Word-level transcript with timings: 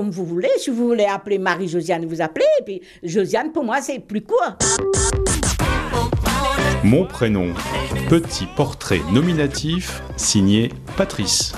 comme 0.00 0.10
vous 0.10 0.24
voulez. 0.24 0.48
Si 0.56 0.70
vous 0.70 0.86
voulez 0.86 1.04
appeler 1.04 1.36
Marie-Josiane, 1.36 2.06
vous 2.06 2.22
appelez. 2.22 2.46
Et 2.60 2.64
puis 2.64 2.80
Josiane, 3.02 3.52
pour 3.52 3.64
moi, 3.64 3.82
c'est 3.82 3.98
plus 3.98 4.22
court. 4.22 4.56
Mon 6.82 7.04
prénom. 7.04 7.48
Petit 8.08 8.46
portrait 8.56 9.02
nominatif 9.12 10.02
signé 10.16 10.70
Patrice. 10.96 11.52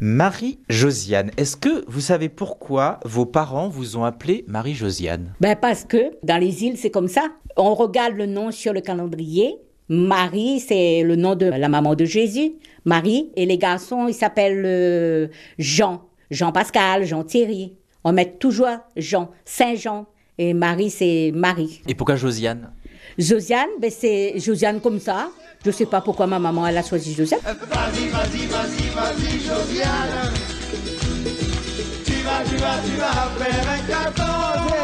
Marie-Josiane, 0.00 1.32
est-ce 1.36 1.56
que 1.56 1.84
vous 1.88 2.00
savez 2.00 2.28
pourquoi 2.28 3.00
vos 3.04 3.26
parents 3.26 3.68
vous 3.68 3.96
ont 3.96 4.04
appelé 4.04 4.44
Marie-Josiane? 4.46 5.34
Ben 5.40 5.56
parce 5.56 5.82
que 5.82 6.12
dans 6.22 6.38
les 6.38 6.62
îles, 6.62 6.78
c'est 6.78 6.90
comme 6.90 7.08
ça. 7.08 7.22
On 7.56 7.74
regarde 7.74 8.14
le 8.14 8.26
nom 8.26 8.52
sur 8.52 8.72
le 8.72 8.80
calendrier. 8.80 9.56
Marie, 9.94 10.58
c'est 10.58 11.02
le 11.02 11.16
nom 11.16 11.34
de 11.34 11.44
la 11.44 11.68
maman 11.68 11.94
de 11.94 12.06
Jésus. 12.06 12.54
Marie. 12.86 13.28
Et 13.36 13.44
les 13.44 13.58
garçons, 13.58 14.08
ils 14.08 14.14
s'appellent 14.14 14.64
euh, 14.64 15.28
Jean. 15.58 16.08
Jean-Pascal, 16.30 17.04
Jean-Thierry. 17.04 17.74
On 18.02 18.14
met 18.14 18.38
toujours 18.38 18.78
Jean. 18.96 19.30
Saint-Jean. 19.44 20.06
Et 20.38 20.54
Marie, 20.54 20.88
c'est 20.88 21.30
Marie. 21.34 21.82
Et 21.86 21.94
pourquoi 21.94 22.16
Josiane? 22.16 22.70
Josiane, 23.18 23.68
ben 23.82 23.90
c'est 23.90 24.38
Josiane 24.38 24.80
comme 24.80 24.98
ça. 24.98 25.28
Je 25.62 25.70
sais 25.70 25.84
pas 25.84 26.00
pourquoi 26.00 26.26
ma 26.26 26.38
maman, 26.38 26.66
elle 26.66 26.78
a 26.78 26.82
choisi 26.82 27.12
Josiane. 27.12 27.40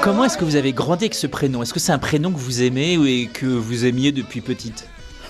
Comment 0.03 0.25
est-ce 0.27 0.37
que 0.37 0.45
vous 0.45 0.57
avez 0.57 0.75
grandi 0.75 1.05
avec 1.05 1.15
ce 1.15 1.27
prénom? 1.27 1.63
Est-ce 1.63 1.73
que 1.73 1.81
c'est 1.81 1.93
un 1.93 1.99
prénom 1.99 2.31
que 2.31 2.39
vous 2.39 2.63
aimez 2.63 2.99
et 3.07 3.27
que 3.27 3.47
vous 3.47 3.87
aimiez 3.87 4.13
depuis 4.13 4.43
petite? 4.43 4.87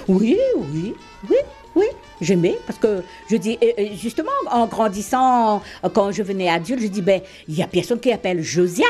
Oui, 0.08 0.38
oui, 0.72 0.94
oui, 1.28 1.36
oui. 1.76 1.84
J'aimais 2.20 2.56
parce 2.66 2.78
que 2.78 3.02
je 3.30 3.36
dis 3.36 3.58
justement 3.94 4.30
en 4.50 4.66
grandissant 4.66 5.62
quand 5.94 6.10
je 6.10 6.22
venais 6.22 6.48
adulte, 6.48 6.80
je 6.80 6.88
dis 6.88 7.02
ben 7.02 7.20
il 7.46 7.56
y 7.56 7.62
a 7.62 7.66
personne 7.66 8.00
qui 8.00 8.10
appelle 8.10 8.42
Josiane 8.42 8.86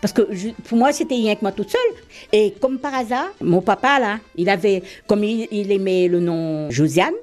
parce 0.00 0.12
que 0.12 0.22
pour 0.66 0.78
moi 0.78 0.92
c'était 0.92 1.14
rien 1.14 1.36
que 1.36 1.42
moi 1.42 1.52
toute 1.52 1.70
seule 1.70 1.80
et 2.32 2.54
comme 2.60 2.78
par 2.78 2.94
hasard 2.94 3.28
mon 3.40 3.60
papa 3.60 4.00
là 4.00 4.18
il 4.34 4.48
avait 4.48 4.82
comme 5.06 5.22
il 5.22 5.70
aimait 5.70 6.08
le 6.08 6.18
nom 6.18 6.70
Josiane 6.70 7.14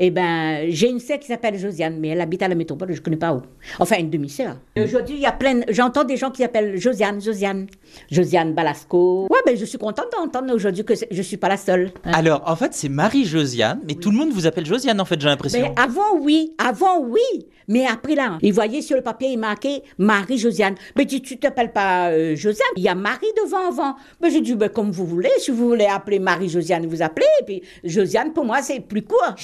et 0.00 0.10
ben 0.10 0.66
j'ai 0.68 0.90
une 0.90 0.98
sœur 0.98 1.20
qui 1.20 1.28
s'appelle 1.28 1.56
Josiane 1.56 1.96
mais 2.00 2.08
elle 2.08 2.20
habite 2.20 2.42
à 2.42 2.48
la 2.48 2.56
métropole 2.56 2.92
je 2.92 3.00
connais 3.00 3.16
pas 3.16 3.32
où 3.32 3.42
enfin 3.78 3.98
une 3.98 4.10
demi-sœur. 4.10 4.56
Aujourd'hui 4.76 5.14
il 5.14 5.20
y 5.20 5.26
a 5.26 5.32
plein 5.32 5.60
j'entends 5.68 6.02
des 6.04 6.16
gens 6.16 6.32
qui 6.32 6.42
appellent 6.42 6.76
Josiane 6.76 7.20
Josiane 7.20 7.68
Josiane 8.10 8.52
Balasco. 8.52 9.28
Ouais 9.30 9.38
ben 9.46 9.56
je 9.56 9.64
suis 9.64 9.78
contente 9.78 10.06
d'entendre 10.12 10.52
aujourd'hui 10.52 10.84
que 10.84 10.94
je 11.10 11.22
suis 11.22 11.36
pas 11.36 11.48
la 11.48 11.56
seule. 11.56 11.92
Alors, 12.04 12.42
en 12.46 12.56
fait, 12.56 12.74
c'est 12.74 12.88
Marie-Josiane, 12.88 13.80
mais 13.86 13.94
tout 13.94 14.10
le 14.10 14.16
monde 14.16 14.30
vous 14.32 14.46
appelle 14.46 14.66
Josiane, 14.66 15.00
en 15.00 15.04
fait, 15.04 15.20
j'ai 15.20 15.28
l'impression. 15.28 15.60
Mais 15.60 15.72
avant, 15.80 16.16
oui. 16.18 16.54
Avant, 16.58 17.00
oui. 17.00 17.46
Mais 17.68 17.86
après, 17.86 18.16
là, 18.16 18.38
il 18.42 18.52
voyait 18.52 18.82
sur 18.82 18.96
le 18.96 19.02
papier, 19.02 19.28
il 19.28 19.38
marquait 19.38 19.82
Marie-Josiane. 19.98 20.74
Mais 20.96 21.06
tu 21.06 21.20
tu 21.20 21.38
t'appelles 21.38 21.72
pas 21.72 22.10
euh, 22.10 22.34
Josiane. 22.34 22.66
Il 22.76 22.82
y 22.82 22.88
a 22.88 22.96
Marie 22.96 23.26
devant 23.44 23.68
avant. 23.68 23.94
Mais 24.20 24.30
j'ai 24.30 24.40
dit, 24.40 24.54
ben, 24.54 24.68
comme 24.68 24.90
vous 24.90 25.06
voulez. 25.06 25.30
Si 25.38 25.52
vous 25.52 25.68
voulez 25.68 25.86
appeler 25.86 26.18
Marie-Josiane, 26.18 26.86
vous 26.86 27.00
appelez. 27.00 27.26
Et 27.40 27.44
puis, 27.44 27.62
Josiane, 27.84 28.32
pour 28.32 28.44
moi, 28.44 28.60
c'est 28.62 28.80
plus 28.80 29.02
court. 29.02 29.34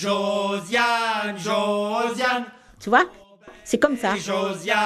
Josiane, 0.57 1.37
Josiane, 1.37 2.45
Tu 2.81 2.89
vois 2.91 3.05
C'est 3.65 3.79
comme 3.79 3.97
ça. 3.97 4.15
Josiane. 4.15 4.77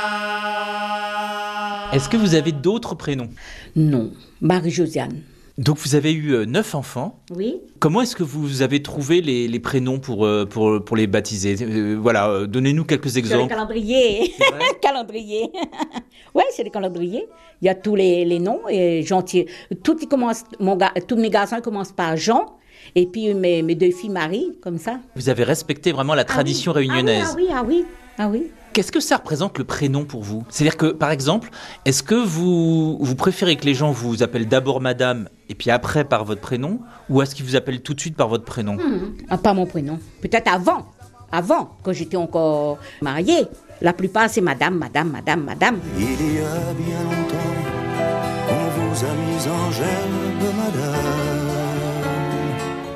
Est-ce 1.93 2.09
que 2.09 2.17
vous 2.17 2.35
avez 2.35 2.53
d'autres 2.53 2.95
prénoms? 2.95 3.29
Non. 3.77 4.13
Marie-Josiane. 4.41 5.23
Donc, 5.59 5.77
vous 5.79 5.95
avez 5.95 6.13
eu 6.13 6.31
euh, 6.33 6.47
neuf 6.47 6.75
enfants. 6.75 7.19
Oui. 7.37 7.57
Comment 7.81 8.01
est-ce 8.01 8.17
que 8.17 8.23
vous 8.23 8.63
avez 8.63 8.83
trouvé 8.83 9.21
les, 9.21 9.47
les 9.47 9.61
prénoms 9.61 9.99
pour, 9.99 10.25
euh, 10.25 10.47
pour, 10.47 10.83
pour 10.83 10.97
les 10.97 11.07
baptiser? 11.07 11.57
Euh, 11.61 11.99
Voilà, 12.01 12.47
donnez-nous 12.47 12.85
quelques 12.85 13.11
Sur 13.11 13.21
le 13.21 13.27
exemples. 13.27 13.49
calendrier. 13.49 14.33
calendrier. 14.81 15.51
ouais, 16.35 16.45
c'est 16.53 16.65
le 16.65 16.71
calendrier. 16.71 17.27
Il 17.61 17.67
y 17.67 17.69
a 17.69 17.75
tous 17.75 17.95
les, 17.95 18.25
les 18.25 18.39
noms 18.39 18.61
et 18.71 19.03
gentil. 19.03 19.45
Tout 19.85 19.99
il 20.01 20.09
commence, 20.09 20.45
mon 20.61 20.77
gars, 20.77 20.93
tous 21.07 21.17
mes 21.17 21.29
garçons 21.29 21.61
commencent 21.61 21.93
par 21.93 22.17
Jean. 22.17 22.57
Et 22.95 23.07
puis 23.07 23.33
mes, 23.35 23.63
mes 23.63 23.75
deux 23.75 23.91
filles 23.91 24.11
Marie, 24.11 24.53
comme 24.63 24.79
ça. 24.79 24.99
Vous 25.17 25.29
avez 25.29 25.45
respecté 25.45 25.93
vraiment 25.93 26.15
la 26.15 26.25
tradition 26.25 26.73
Ah 26.75 26.79
oui. 26.79 26.89
réunionnaise. 26.89 27.29
Ah 27.31 27.35
oui, 27.37 27.47
ah 27.53 27.65
oui, 27.67 27.85
ah 28.19 28.29
oui. 28.29 28.47
Qu'est-ce 28.73 28.93
que 28.93 29.01
ça 29.01 29.17
représente 29.17 29.59
le 29.59 29.65
prénom 29.65 30.05
pour 30.05 30.23
vous? 30.23 30.45
C'est-à-dire 30.49 30.77
que, 30.77 30.87
par 30.87 31.11
exemple, 31.11 31.51
est-ce 31.85 32.05
que 32.05 32.15
vous, 32.15 32.99
vous 33.01 33.15
préférez 33.17 33.57
que 33.57 33.65
les 33.65 33.75
gens 33.75 33.91
vous 33.91 34.23
appellent 34.23 34.47
d'abord 34.47 34.81
madame 34.81 35.29
et 35.49 35.55
puis 35.57 35.71
après 35.71 36.05
par 36.05 36.25
votre 36.25 36.41
prénom 36.41 36.79
Ou 37.09 37.21
est-ce 37.23 37.35
qu'ils 37.35 37.45
vous 37.45 37.57
appellent 37.57 37.81
tout 37.83 37.95
de 37.95 38.01
suite 38.01 38.17
par 38.17 38.29
votre 38.29 38.45
prénom? 38.45 38.77
Ah, 39.29 39.39
pas 39.39 39.55
mon 39.55 39.67
prénom. 39.67 39.99
Peut-être 40.21 40.53
avant. 40.53 40.87
Avant, 41.33 41.77
quand 41.83 41.93
j'étais 41.93 42.17
encore 42.17 42.79
mariée. 43.03 43.45
La 43.81 43.93
plupart, 43.93 44.29
c'est 44.31 44.41
madame, 44.41 44.77
madame, 44.77 45.11
madame, 45.11 45.43
madame. 45.45 45.79
Il 45.97 46.03
y 46.05 46.07
a 46.39 46.73
bien 46.75 47.03
longtemps 47.03 47.37
qu'on 48.47 48.81
vous 48.81 49.05
a 49.05 49.15
mis 49.15 49.49
en 49.49 49.71
gerbe, 49.73 50.57
madame. 50.57 51.70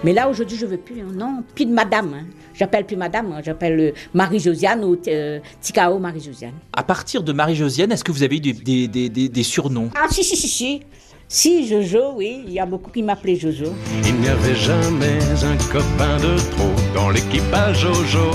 Mais 0.04 0.12
là, 0.12 0.28
aujourd'hui, 0.28 0.56
je 0.56 0.66
veux 0.66 0.76
plus. 0.76 1.00
hein. 1.00 1.12
Non, 1.14 1.42
plus 1.54 1.64
de 1.66 1.72
madame. 1.72 2.14
hein. 2.14 2.24
J'appelle 2.54 2.84
plus 2.84 2.96
madame. 2.96 3.32
hein. 3.32 3.40
J'appelle 3.44 3.80
euh, 3.80 3.92
Marie-Josiane 4.12 4.84
ou 4.84 4.96
euh, 5.08 5.40
Tikao 5.60 5.98
Marie-Josiane. 5.98 6.52
À 6.72 6.82
partir 6.84 7.22
de 7.24 7.32
Marie-Josiane, 7.32 7.90
est-ce 7.90 8.04
que 8.04 8.12
vous 8.12 8.22
avez 8.22 8.36
eu 8.36 8.40
des, 8.40 8.52
des- 8.52 8.86
des- 8.86 9.08
des- 9.08 9.28
des 9.28 9.42
surnoms? 9.42 9.90
Ah, 9.96 10.06
si, 10.10 10.22
si, 10.22 10.36
si, 10.36 10.46
si. 10.48 10.80
Si, 11.26 11.66
Jojo, 11.66 12.12
oui. 12.16 12.44
Il 12.46 12.52
y 12.52 12.60
a 12.60 12.66
beaucoup 12.66 12.90
qui 12.90 13.02
m'appelaient 13.02 13.34
Jojo. 13.34 13.72
Il 14.04 14.14
n'y 14.20 14.28
avait 14.28 14.54
jamais 14.54 15.18
un 15.42 15.56
copain 15.72 16.16
de 16.18 16.36
trop 16.52 16.70
dans 16.94 17.08
l'équipage 17.10 17.78
Jojo. 17.80 18.30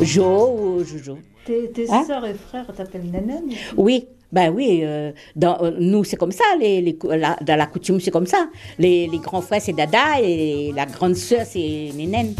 Jo 0.00 0.58
ou 0.78 0.84
Jojo. 0.84 1.18
Tes, 1.44 1.70
tes 1.72 1.90
Hein? 1.90 2.04
sœurs 2.06 2.24
et 2.26 2.34
frères 2.34 2.66
t'appellent 2.76 3.10
Nénène 3.10 3.50
Oui, 3.76 4.06
ben 4.32 4.50
oui, 4.50 4.80
euh, 4.82 5.12
euh, 5.44 5.70
nous 5.78 6.04
c'est 6.04 6.16
comme 6.16 6.32
ça, 6.32 6.44
la- 6.58 7.36
dans 7.42 7.56
la 7.56 7.66
coutume 7.66 8.00
c'est 8.00 8.10
comme 8.10 8.26
ça. 8.26 8.48
Les, 8.78 9.08
grands 9.22 9.42
frères 9.42 9.60
c'est 9.60 9.74
Dada 9.74 10.20
et 10.22 10.72
la 10.74 10.86
grande 10.86 11.16
sœur 11.16 11.42
c'est 11.44 11.90
Nénène. 11.94 12.34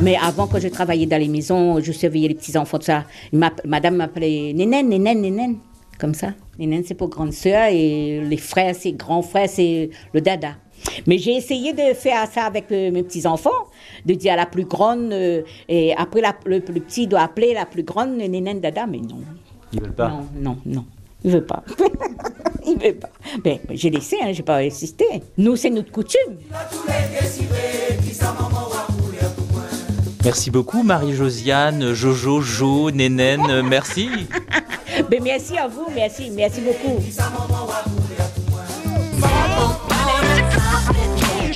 Mais 0.00 0.16
avant, 0.16 0.46
quand 0.46 0.60
je 0.60 0.68
travaillais 0.68 1.06
dans 1.06 1.18
les 1.20 1.26
maisons, 1.26 1.80
je 1.80 1.90
surveillais 1.90 2.28
les 2.28 2.34
petits-enfants, 2.34 2.78
tout 2.78 2.84
ça. 2.84 3.04
Madame 3.32 3.96
m'appelait 3.96 4.52
Nénène, 4.54 4.88
Nénène, 4.88 5.20
Nénène, 5.20 5.56
comme 5.98 6.14
ça. 6.14 6.34
Nénène, 6.56 6.84
c'est 6.86 6.94
pour 6.94 7.08
grande 7.08 7.32
sœur 7.32 7.64
et 7.72 8.20
les 8.24 8.36
frères, 8.36 8.76
c'est 8.78 8.92
grand 8.92 9.22
frère, 9.22 9.48
c'est 9.48 9.90
le 10.12 10.20
dada. 10.20 10.54
Mais 11.06 11.18
j'ai 11.18 11.32
essayé 11.36 11.72
de 11.72 11.94
faire 11.94 12.26
ça 12.32 12.44
avec 12.44 12.70
euh, 12.72 12.90
mes 12.90 13.02
petits-enfants, 13.02 13.50
de 14.06 14.14
dire 14.14 14.32
à 14.34 14.36
la 14.36 14.46
plus 14.46 14.64
grande, 14.64 15.12
euh, 15.12 15.42
et 15.68 15.94
après 15.96 16.20
la- 16.20 16.34
le, 16.44 16.56
le 16.56 16.80
petit 16.80 17.06
doit 17.06 17.20
appeler 17.20 17.54
la 17.54 17.66
plus 17.66 17.82
grande 17.82 18.16
Nénène 18.16 18.60
dada, 18.60 18.86
mais 18.86 18.98
non. 18.98 19.20
Ils 19.72 19.80
veulent 19.80 19.92
pas? 19.94 20.08
Non, 20.08 20.26
non, 20.40 20.56
non. 20.66 20.84
Il 21.24 21.32
veut 21.32 21.44
pas. 21.44 21.62
Il 22.66 22.78
veut 22.78 22.94
pas. 22.94 23.08
Mais 23.44 23.60
j'ai 23.70 23.90
laissé, 23.90 24.16
hein, 24.22 24.30
j'ai 24.32 24.42
pas 24.42 24.58
insisté. 24.58 25.04
Nous, 25.36 25.56
c'est 25.56 25.70
notre 25.70 25.90
coutume. 25.90 26.36
Merci 30.24 30.50
beaucoup 30.50 30.82
Marie-Josiane, 30.82 31.92
Jojo, 31.94 32.40
Jo, 32.40 32.90
Nénène, 32.90 33.62
merci. 33.62 34.08
Mais 35.10 35.20
merci 35.20 35.56
à 35.56 35.68
vous, 35.68 35.86
merci, 35.94 36.30
merci 36.30 36.60
beaucoup. 36.60 36.98